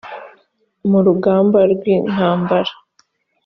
[0.89, 2.73] mu rugamba rw intambara